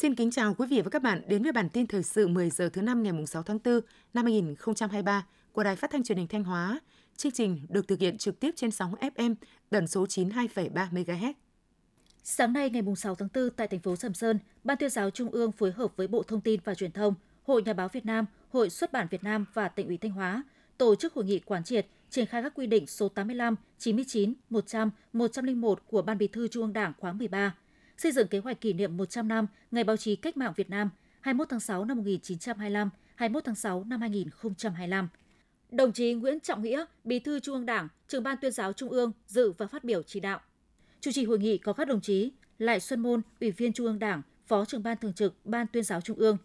[0.00, 2.50] Xin kính chào quý vị và các bạn đến với bản tin thời sự 10
[2.50, 3.80] giờ thứ năm ngày 6 tháng 4
[4.14, 6.80] năm 2023 của Đài Phát thanh Truyền hình Thanh Hóa.
[7.16, 9.34] Chương trình được thực hiện trực tiếp trên sóng FM
[9.70, 11.32] tần số 92,3 MHz.
[12.22, 15.30] Sáng nay ngày 6 tháng 4 tại thành phố Sầm Sơn, Ban tuyên giáo Trung
[15.30, 18.26] ương phối hợp với Bộ Thông tin và Truyền thông, Hội Nhà báo Việt Nam,
[18.52, 20.42] Hội Xuất bản Việt Nam và Tỉnh ủy Thanh Hóa
[20.78, 24.90] tổ chức hội nghị quán triệt triển khai các quy định số 85, 99, 100,
[25.12, 27.54] 101 của Ban Bí thư Trung ương Đảng khóa 13
[28.00, 30.90] xây dựng kế hoạch kỷ niệm 100 năm Ngày báo chí cách mạng Việt Nam
[31.20, 35.08] 21 tháng 6 năm 1925, 21 tháng 6 năm 2025.
[35.70, 38.88] Đồng chí Nguyễn Trọng Nghĩa, Bí thư Trung ương Đảng, trưởng ban tuyên giáo Trung
[38.88, 40.40] ương dự và phát biểu chỉ đạo.
[41.00, 43.98] Chủ trì hội nghị có các đồng chí Lại Xuân Môn, Ủy viên Trung ương
[43.98, 46.36] Đảng, Phó trưởng ban thường trực Ban tuyên giáo Trung ương,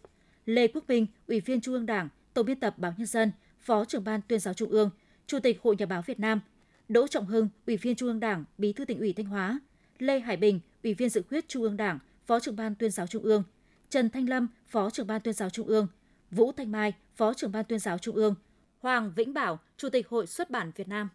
[0.46, 3.84] Lê Quốc Minh, Ủy viên Trung ương Đảng, Tổng biên tập Báo Nhân dân, Phó
[3.84, 4.90] trưởng ban tuyên giáo Trung ương,
[5.26, 6.40] Chủ tịch Hội Nhà báo Việt Nam,
[6.88, 9.60] Đỗ Trọng Hưng, Ủy viên Trung ương Đảng, Bí thư tỉnh ủy Thanh Hóa,
[10.02, 13.06] Lê Hải Bình, Ủy viên Dự khuyết Trung ương Đảng, Phó trưởng ban tuyên giáo
[13.06, 13.42] Trung ương,
[13.90, 15.86] Trần Thanh Lâm, Phó trưởng ban tuyên giáo Trung ương,
[16.30, 18.34] Vũ Thanh Mai, Phó trưởng ban tuyên giáo Trung ương,
[18.80, 21.08] Hoàng Vĩnh Bảo, Chủ tịch Hội xuất bản Việt Nam.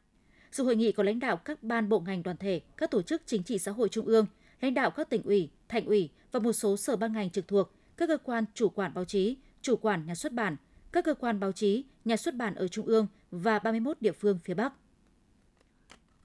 [0.52, 3.22] Dự hội nghị có lãnh đạo các ban bộ ngành đoàn thể, các tổ chức
[3.26, 4.26] chính trị xã hội trung ương,
[4.62, 7.72] lãnh đạo các tỉnh ủy, thành ủy và một số sở ban ngành trực thuộc,
[7.98, 10.56] các cơ quan chủ quản báo chí, chủ quản nhà xuất bản,
[10.92, 14.40] các cơ quan báo chí, nhà xuất bản ở trung ương và 31 địa phương
[14.44, 14.74] phía Bắc.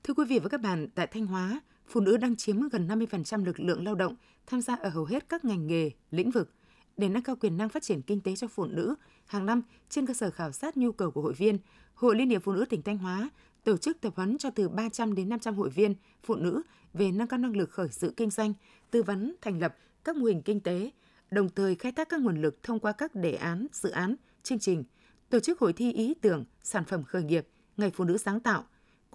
[0.03, 3.45] Thưa quý vị và các bạn, tại Thanh Hóa, phụ nữ đang chiếm gần 50%
[3.45, 6.51] lực lượng lao động tham gia ở hầu hết các ngành nghề, lĩnh vực.
[6.97, 8.95] Để nâng cao quyền năng phát triển kinh tế cho phụ nữ,
[9.27, 11.59] hàng năm trên cơ sở khảo sát nhu cầu của hội viên,
[11.95, 13.31] Hội Liên hiệp Phụ nữ tỉnh Thanh Hóa
[13.65, 16.63] tổ chức tập huấn cho từ 300 đến 500 hội viên phụ nữ
[16.95, 18.55] về nâng cao năng lực khởi sự kinh doanh,
[18.91, 20.91] tư vấn thành lập các mô hình kinh tế,
[21.31, 24.59] đồng thời khai thác các nguồn lực thông qua các đề án, dự án, chương
[24.59, 24.85] trình,
[25.31, 28.65] tổ chức hội thi ý tưởng, sản phẩm khởi nghiệp, ngày phụ nữ sáng tạo.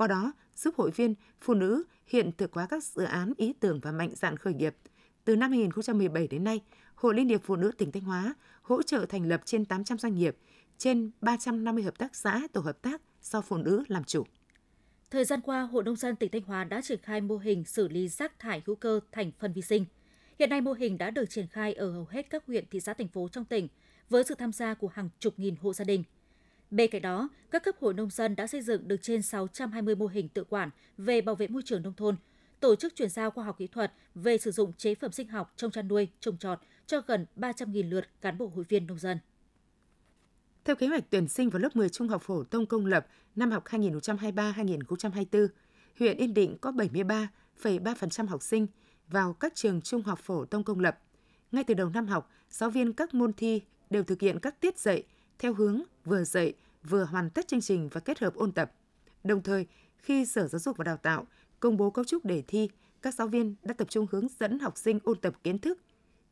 [0.01, 3.79] Qua đó, giúp hội viên phụ nữ hiện thực hóa các dự án ý tưởng
[3.79, 4.75] và mạnh dạn khởi nghiệp.
[5.25, 6.59] Từ năm 2017 đến nay,
[6.95, 10.15] Hội Liên hiệp Phụ nữ tỉnh Thanh Hóa hỗ trợ thành lập trên 800 doanh
[10.15, 10.37] nghiệp,
[10.77, 14.23] trên 350 hợp tác xã, tổ hợp tác do phụ nữ làm chủ.
[15.11, 17.87] Thời gian qua, Hội Nông dân tỉnh Thanh Hóa đã triển khai mô hình xử
[17.87, 19.85] lý rác thải hữu cơ thành phân vi sinh.
[20.39, 22.93] Hiện nay mô hình đã được triển khai ở hầu hết các huyện, thị xã,
[22.93, 23.67] thành phố trong tỉnh
[24.09, 26.03] với sự tham gia của hàng chục nghìn hộ gia đình–
[26.71, 30.07] Bên cạnh đó, các cấp hội nông dân đã xây dựng được trên 620 mô
[30.07, 32.15] hình tự quản về bảo vệ môi trường nông thôn,
[32.59, 35.53] tổ chức chuyển giao khoa học kỹ thuật về sử dụng chế phẩm sinh học
[35.55, 39.19] trong chăn nuôi, trồng trọt cho gần 300.000 lượt cán bộ hội viên nông dân.
[40.65, 43.51] Theo kế hoạch tuyển sinh vào lớp 10 trung học phổ thông công lập năm
[43.51, 45.47] học 2023-2024,
[45.99, 48.67] huyện Yên Định có 73,3% học sinh
[49.07, 50.99] vào các trường trung học phổ thông công lập.
[51.51, 54.79] Ngay từ đầu năm học, giáo viên các môn thi đều thực hiện các tiết
[54.79, 55.03] dạy
[55.41, 56.53] theo hướng vừa dạy
[56.83, 58.71] vừa hoàn tất chương trình và kết hợp ôn tập.
[59.23, 59.65] Đồng thời,
[59.97, 61.27] khi Sở Giáo dục và Đào tạo
[61.59, 62.69] công bố cấu trúc đề thi,
[63.01, 65.79] các giáo viên đã tập trung hướng dẫn học sinh ôn tập kiến thức.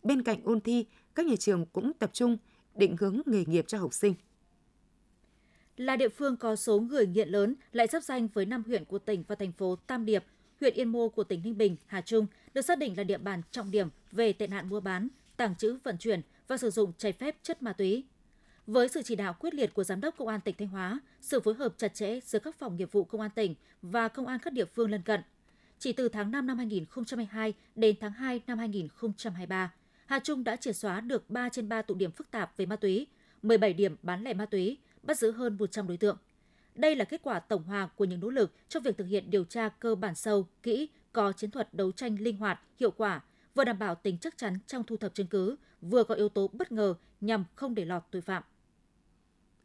[0.04, 2.38] Bên cạnh ôn thi, các nhà trường cũng tập trung
[2.76, 4.16] định hướng nghề nghiệp cho học sinh.
[5.78, 9.00] Là địa phương có số người nghiện lớn lại giáp danh với năm huyện của
[9.00, 10.24] tỉnh và thành phố Tam Điệp,
[10.60, 13.42] huyện Yên Mô của tỉnh Ninh Bình, Hà Trung được xác định là địa bàn
[13.52, 17.12] trọng điểm về tệ nạn mua bán, tàng trữ, vận chuyển và sử dụng trái
[17.12, 18.06] phép chất ma túy.
[18.72, 21.40] Với sự chỉ đạo quyết liệt của Giám đốc Công an tỉnh Thanh Hóa, sự
[21.40, 24.40] phối hợp chặt chẽ giữa các phòng nghiệp vụ Công an tỉnh và Công an
[24.44, 25.22] các địa phương lân cận,
[25.80, 29.74] chỉ từ tháng 5 năm 2022 đến tháng 2 năm 2023,
[30.06, 32.76] Hà Trung đã triệt xóa được 3 trên 3 tụ điểm phức tạp về ma
[32.76, 33.08] túy,
[33.42, 36.18] 17 điểm bán lẻ ma túy, bắt giữ hơn 100 đối tượng.
[36.76, 39.44] Đây là kết quả tổng hòa của những nỗ lực trong việc thực hiện điều
[39.44, 43.22] tra cơ bản sâu, kỹ, có chiến thuật đấu tranh linh hoạt, hiệu quả,
[43.56, 46.48] vừa đảm bảo tính chắc chắn trong thu thập chứng cứ, vừa có yếu tố
[46.48, 48.44] bất ngờ nhằm không để lọt tội phạm.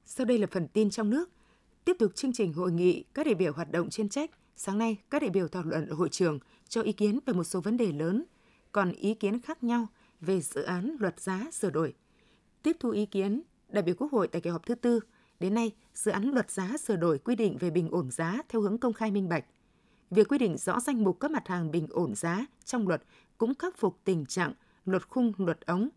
[0.07, 1.31] Sau đây là phần tin trong nước.
[1.85, 4.97] Tiếp tục chương trình hội nghị các đại biểu hoạt động chuyên trách, sáng nay
[5.11, 6.39] các đại biểu thảo luận ở hội trường
[6.69, 8.25] cho ý kiến về một số vấn đề lớn,
[8.73, 9.87] còn ý kiến khác nhau
[10.21, 11.95] về dự án luật giá sửa đổi.
[12.63, 15.01] Tiếp thu ý kiến, đại biểu Quốc hội tại kỳ họp thứ tư,
[15.41, 18.62] đến nay dự án luật giá sửa đổi quy định về bình ổn giá theo
[18.62, 19.45] hướng công khai minh bạch.
[20.11, 23.03] Việc quy định rõ danh mục các mặt hàng bình ổn giá trong luật
[23.39, 24.53] cũng khắc phục tình trạng
[24.85, 25.89] luật khung luật ống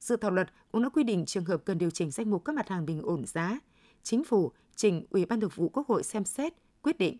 [0.00, 2.54] Dự thảo luật cũng đã quy định trường hợp cần điều chỉnh danh mục các
[2.54, 3.58] mặt hàng bình ổn giá,
[4.02, 6.52] chính phủ trình Ủy ban Thường vụ Quốc hội xem xét,
[6.82, 7.16] quyết định.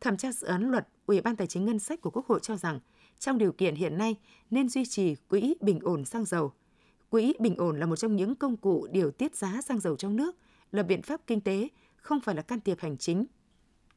[0.00, 2.56] Thẩm tra dự án luật, Ủy ban Tài chính Ngân sách của Quốc hội cho
[2.56, 2.80] rằng
[3.18, 4.16] trong điều kiện hiện nay
[4.50, 6.52] nên duy trì quỹ bình ổn xăng dầu.
[7.10, 10.16] Quỹ bình ổn là một trong những công cụ điều tiết giá xăng dầu trong
[10.16, 10.36] nước,
[10.72, 13.26] là biện pháp kinh tế, không phải là can thiệp hành chính.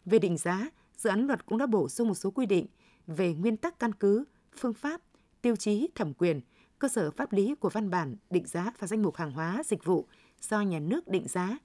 [0.05, 2.65] Về định giá, dự án luật cũng đã bổ sung một số quy định
[3.07, 4.23] về nguyên tắc căn cứ,
[4.55, 5.01] phương pháp,
[5.41, 6.41] tiêu chí thẩm quyền,
[6.81, 9.85] cơ sở pháp lý của văn bản định giá và danh mục hàng hóa dịch
[9.85, 10.07] vụ
[10.41, 11.57] do nhà nước định giá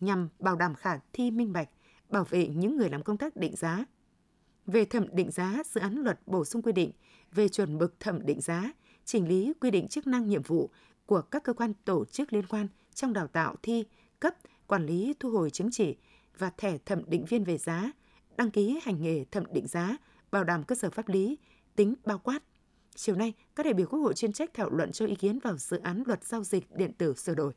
[0.00, 1.68] nhằm bảo đảm khả thi minh bạch,
[2.08, 3.84] bảo vệ những người làm công tác định giá.
[4.66, 6.92] Về thẩm định giá, dự án luật bổ sung quy định
[7.32, 8.72] về chuẩn mực thẩm định giá,
[9.04, 10.70] chỉnh lý quy định chức năng nhiệm vụ
[11.06, 13.84] của các cơ quan tổ chức liên quan trong đào tạo thi,
[14.20, 14.34] cấp,
[14.66, 15.96] quản lý thu hồi chứng chỉ
[16.38, 17.92] và thẻ thẩm định viên về giá,
[18.36, 19.96] đăng ký hành nghề thẩm định giá,
[20.30, 21.38] bảo đảm cơ sở pháp lý,
[21.76, 22.42] tính bao quát.
[22.94, 25.56] Chiều nay, các đại biểu Quốc hội chuyên trách thảo luận cho ý kiến vào
[25.56, 27.52] dự án luật giao dịch điện tử sửa đổi.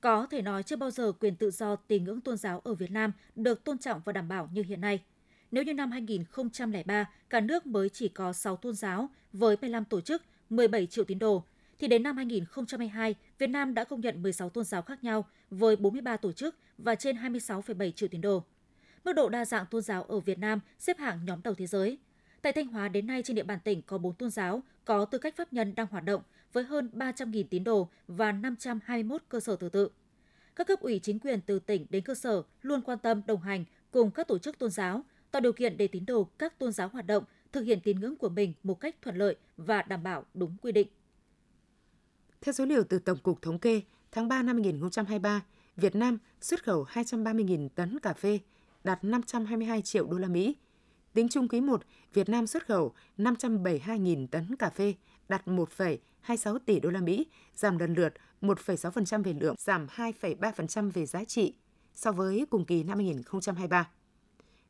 [0.00, 2.90] Có thể nói chưa bao giờ quyền tự do tín ngưỡng tôn giáo ở Việt
[2.90, 5.02] Nam được tôn trọng và đảm bảo như hiện nay.
[5.50, 10.00] Nếu như năm 2003, cả nước mới chỉ có 6 tôn giáo với 15 tổ
[10.00, 11.44] chức, 17 triệu tín đồ,
[11.78, 15.76] thì đến năm 2022, Việt Nam đã công nhận 16 tôn giáo khác nhau với
[15.76, 18.44] 43 tổ chức và trên 26,7 triệu tín đồ.
[19.04, 21.98] Mức độ đa dạng tôn giáo ở Việt Nam xếp hạng nhóm đầu thế giới.
[22.42, 25.18] Tại Thanh Hóa đến nay trên địa bàn tỉnh có 4 tôn giáo có tư
[25.18, 26.22] cách pháp nhân đang hoạt động
[26.52, 29.88] với hơn 300.000 tín đồ và 521 cơ sở thờ tự.
[30.56, 33.64] Các cấp ủy chính quyền từ tỉnh đến cơ sở luôn quan tâm đồng hành
[33.90, 36.88] cùng các tổ chức tôn giáo, tạo điều kiện để tín đồ các tôn giáo
[36.88, 40.24] hoạt động, thực hiện tín ngưỡng của mình một cách thuận lợi và đảm bảo
[40.34, 40.88] đúng quy định.
[42.40, 43.80] Theo số liệu từ Tổng cục Thống kê,
[44.12, 45.42] tháng 3 năm 2023,
[45.76, 48.38] Việt Nam xuất khẩu 230.000 tấn cà phê,
[48.84, 50.56] đạt 522 triệu đô la Mỹ.
[51.16, 51.82] Tính chung quý 1,
[52.14, 54.94] Việt Nam xuất khẩu 572.000 tấn cà phê,
[55.28, 61.06] đạt 1,26 tỷ đô la Mỹ, giảm lần lượt 1,6% về lượng, giảm 2,3% về
[61.06, 61.54] giá trị
[61.94, 63.88] so với cùng kỳ năm 2023.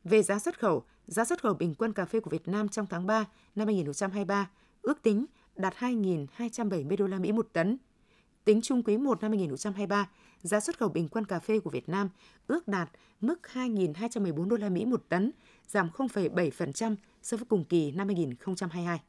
[0.04, 2.87] Về giá xuất khẩu, giá xuất khẩu bình quân cà phê của Việt Nam trong
[2.87, 4.50] tháng 3 năm 2023
[4.82, 5.26] ước tính
[5.56, 7.78] đạt 2.270 đô la Mỹ một tấn.
[8.44, 10.08] Tính chung quý 1 năm 2023,
[10.46, 12.08] giá xuất khẩu bình quân cà phê của Việt Nam
[12.46, 12.90] ước đạt
[13.20, 15.31] mức 2.214 đô la Mỹ một tấn,
[15.66, 19.00] giảm 0,7% so với cùng kỳ năm 2022.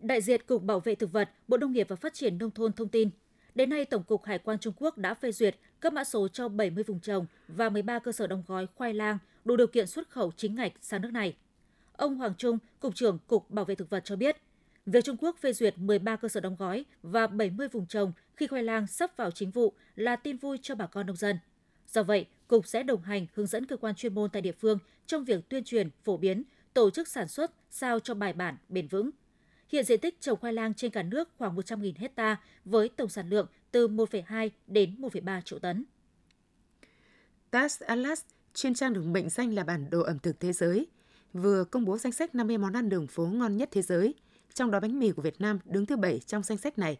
[0.00, 2.72] Đại diện Cục Bảo vệ Thực vật, Bộ Nông nghiệp và Phát triển Nông thôn
[2.72, 3.10] thông tin,
[3.54, 6.48] đến nay Tổng cục Hải quan Trung Quốc đã phê duyệt cấp mã số cho
[6.48, 10.10] 70 vùng trồng và 13 cơ sở đóng gói khoai lang đủ điều kiện xuất
[10.10, 11.36] khẩu chính ngạch sang nước này.
[11.92, 14.36] Ông Hoàng Trung, Cục trưởng Cục Bảo vệ Thực vật cho biết,
[14.86, 18.46] việc Trung Quốc phê duyệt 13 cơ sở đóng gói và 70 vùng trồng khi
[18.46, 21.38] khoai lang sắp vào chính vụ là tin vui cho bà con nông dân.
[21.86, 24.78] Do vậy, Cục sẽ đồng hành hướng dẫn cơ quan chuyên môn tại địa phương
[25.06, 26.42] trong việc tuyên truyền, phổ biến,
[26.74, 29.10] tổ chức sản xuất sao cho bài bản, bền vững.
[29.68, 33.28] Hiện diện tích trồng khoai lang trên cả nước khoảng 100.000 hecta với tổng sản
[33.28, 35.84] lượng từ 1,2 đến 1,3 triệu tấn.
[37.50, 38.22] TAS Atlas,
[38.54, 40.86] chuyên trang được mệnh danh là bản đồ ẩm thực thế giới,
[41.32, 44.14] vừa công bố danh sách 50 món ăn đường phố ngon nhất thế giới,
[44.54, 46.98] trong đó bánh mì của Việt Nam đứng thứ 7 trong danh sách này.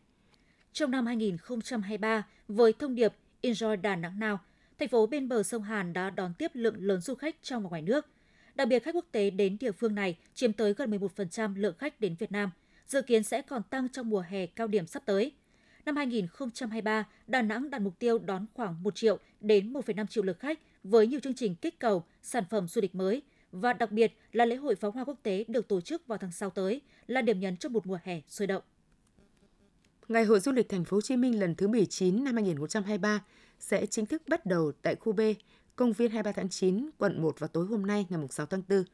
[0.75, 3.13] Trong năm 2023, với thông điệp
[3.43, 4.37] Enjoy Đà Nẵng Now,
[4.79, 7.69] thành phố bên bờ sông Hàn đã đón tiếp lượng lớn du khách trong và
[7.69, 8.07] ngoài nước.
[8.55, 12.01] Đặc biệt khách quốc tế đến địa phương này chiếm tới gần 11% lượng khách
[12.01, 12.51] đến Việt Nam,
[12.87, 15.33] dự kiến sẽ còn tăng trong mùa hè cao điểm sắp tới.
[15.85, 20.39] Năm 2023, Đà Nẵng đặt mục tiêu đón khoảng 1 triệu đến 1,5 triệu lượt
[20.41, 23.23] khách với nhiều chương trình kích cầu, sản phẩm du lịch mới
[23.53, 26.33] và đặc biệt là lễ hội pháo hoa quốc tế được tổ chức vào tháng
[26.33, 28.63] 6 tới là điểm nhấn cho một mùa hè sôi động.
[30.09, 33.25] Ngày hội du lịch thành phố Hồ Chí Minh lần thứ 19 năm 2023
[33.61, 35.21] sẽ chính thức bắt đầu tại khu B,
[35.77, 38.85] công viên 23 tháng 9, quận 1 vào tối hôm nay ngày 6 tháng 4.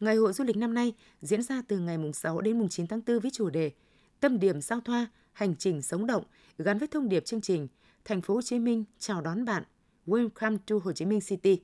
[0.00, 0.92] Ngày hội du lịch năm nay
[1.22, 3.70] diễn ra từ ngày 6 đến 9 tháng 4 với chủ đề
[4.20, 6.24] Tâm điểm giao thoa, hành trình sống động
[6.58, 7.68] gắn với thông điệp chương trình
[8.04, 9.62] Thành phố Hồ Chí Minh chào đón bạn,
[10.06, 11.60] Welcome to Hồ Chí Minh City.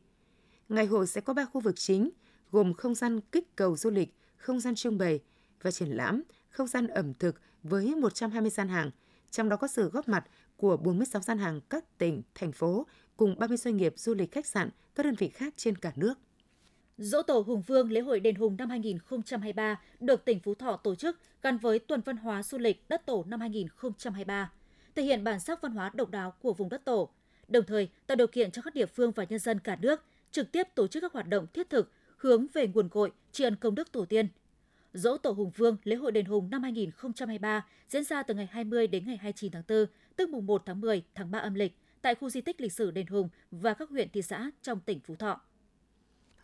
[0.69, 2.11] Ngày hội sẽ có 3 khu vực chính
[2.53, 5.21] gồm không gian kích cầu du lịch, không gian trưng bày
[5.63, 8.91] và triển lãm, không gian ẩm thực với 120 gian hàng,
[9.31, 10.25] trong đó có sự góp mặt
[10.57, 12.87] của 46 gian hàng các tỉnh, thành phố
[13.17, 16.15] cùng 30 doanh nghiệp du lịch khách sạn, các đơn vị khác trên cả nước.
[16.99, 20.95] Dỗ tổ Hùng Vương lễ hội đền Hùng năm 2023 được tỉnh Phú Thọ tổ
[20.95, 24.53] chức gắn với tuần văn hóa du lịch đất tổ năm 2023,
[24.95, 27.09] thể hiện bản sắc văn hóa độc đáo của vùng đất tổ,
[27.49, 30.53] đồng thời tạo điều kiện cho các địa phương và nhân dân cả nước trực
[30.53, 33.75] tiếp tổ chức các hoạt động thiết thực hướng về nguồn cội, tri ân công
[33.75, 34.29] đức tổ tiên.
[34.93, 38.87] Dỗ Tổ Hùng Vương lễ hội đền Hùng năm 2023 diễn ra từ ngày 20
[38.87, 42.15] đến ngày 29 tháng 4, tức mùng 1 tháng 10, tháng 3 âm lịch, tại
[42.15, 45.17] khu di tích lịch sử đền Hùng và các huyện thị xã trong tỉnh Phú
[45.17, 45.41] Thọ.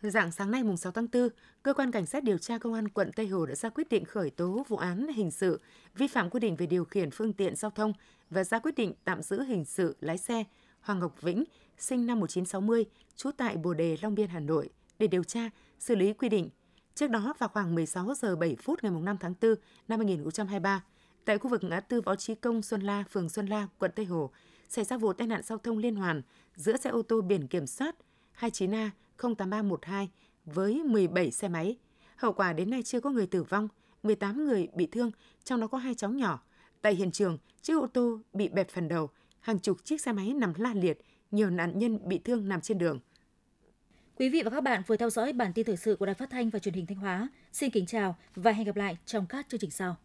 [0.01, 1.29] Dạng sáng nay mùng 6 tháng 4,
[1.63, 4.05] cơ quan cảnh sát điều tra công an quận Tây Hồ đã ra quyết định
[4.05, 5.61] khởi tố vụ án hình sự
[5.95, 7.93] vi phạm quy định về điều khiển phương tiện giao thông
[8.29, 10.43] và ra quyết định tạm giữ hình sự lái xe
[10.81, 11.43] Hoàng Ngọc Vĩnh,
[11.77, 12.85] sinh năm 1960,
[13.15, 15.49] trú tại Bồ Đề, Long Biên, Hà Nội để điều tra,
[15.79, 16.49] xử lý quy định.
[16.95, 19.55] Trước đó vào khoảng 16 giờ 7 phút ngày 5 tháng 4
[19.87, 20.83] năm 2023,
[21.25, 24.05] tại khu vực ngã tư Võ Trí Công, Xuân La, phường Xuân La, quận Tây
[24.05, 24.31] Hồ,
[24.69, 26.21] xảy ra vụ tai nạn giao thông liên hoàn
[26.55, 27.95] giữa xe ô tô biển kiểm soát
[28.39, 30.09] 29A 08312
[30.45, 31.77] với 17 xe máy.
[32.15, 33.67] Hậu quả đến nay chưa có người tử vong,
[34.03, 35.11] 18 người bị thương,
[35.43, 36.39] trong đó có hai cháu nhỏ.
[36.81, 39.09] Tại hiện trường, chiếc ô tô bị bẹp phần đầu,
[39.39, 42.77] hàng chục chiếc xe máy nằm la liệt, nhiều nạn nhân bị thương nằm trên
[42.77, 42.99] đường.
[44.17, 46.29] Quý vị và các bạn vừa theo dõi bản tin thời sự của Đài Phát
[46.29, 47.29] thanh và Truyền hình Thanh Hóa.
[47.51, 49.95] Xin kính chào và hẹn gặp lại trong các chương trình sau.